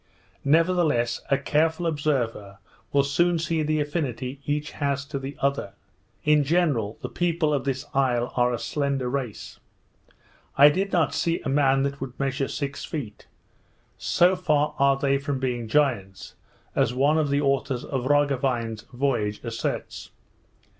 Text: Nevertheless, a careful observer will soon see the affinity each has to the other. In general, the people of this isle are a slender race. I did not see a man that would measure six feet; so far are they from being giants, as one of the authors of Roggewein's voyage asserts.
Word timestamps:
Nevertheless, 0.43 1.21
a 1.29 1.37
careful 1.37 1.85
observer 1.85 2.57
will 2.91 3.03
soon 3.03 3.37
see 3.37 3.61
the 3.61 3.79
affinity 3.79 4.39
each 4.47 4.71
has 4.71 5.05
to 5.05 5.19
the 5.19 5.37
other. 5.39 5.73
In 6.23 6.43
general, 6.43 6.97
the 7.03 7.07
people 7.07 7.53
of 7.53 7.65
this 7.65 7.85
isle 7.93 8.33
are 8.35 8.51
a 8.51 8.57
slender 8.57 9.07
race. 9.07 9.59
I 10.57 10.69
did 10.69 10.91
not 10.91 11.13
see 11.13 11.39
a 11.41 11.49
man 11.49 11.83
that 11.83 12.01
would 12.01 12.19
measure 12.19 12.47
six 12.47 12.83
feet; 12.83 13.27
so 13.99 14.35
far 14.35 14.73
are 14.79 14.97
they 14.97 15.19
from 15.19 15.37
being 15.37 15.67
giants, 15.67 16.33
as 16.75 16.95
one 16.95 17.19
of 17.19 17.29
the 17.29 17.41
authors 17.41 17.85
of 17.85 18.05
Roggewein's 18.07 18.81
voyage 18.91 19.39
asserts. 19.43 20.09